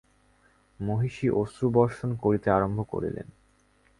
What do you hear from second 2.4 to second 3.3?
আরম্ভ করিলেন।